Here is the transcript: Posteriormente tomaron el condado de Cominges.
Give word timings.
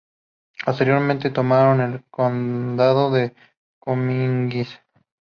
Posteriormente 0.65 1.29
tomaron 1.29 1.79
el 1.79 2.03
condado 2.09 3.11
de 3.11 3.35
Cominges. 3.77 4.79